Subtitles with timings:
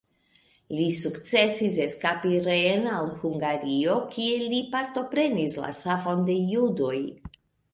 [0.77, 6.99] Li sukcesis eskapi reen al Hungario kie li partoprenis la savon de judoj.